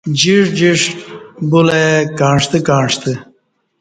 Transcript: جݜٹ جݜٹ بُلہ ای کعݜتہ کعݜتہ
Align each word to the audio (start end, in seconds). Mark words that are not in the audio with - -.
جݜٹ 0.19 0.45
جݜٹ 0.57 0.83
بُلہ 1.51 1.75
ای 1.83 1.89
کعݜتہ 2.17 2.59
کعݜتہ 2.67 3.13